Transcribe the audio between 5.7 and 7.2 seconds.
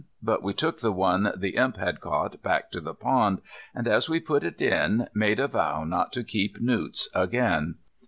not to keep newts